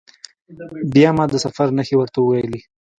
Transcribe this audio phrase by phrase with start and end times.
[0.93, 2.61] بیا ما د سفر نښې ورته وویلي.